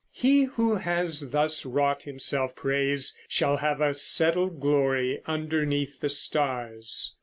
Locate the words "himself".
2.01-2.55